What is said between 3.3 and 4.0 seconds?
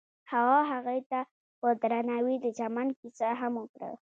هم وکړه.